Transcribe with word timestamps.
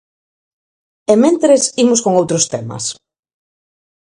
E 1.11 1.13
mentres 1.23 1.63
imos 1.83 2.01
con 2.05 2.13
outros 2.21 2.43
temas... 2.53 2.85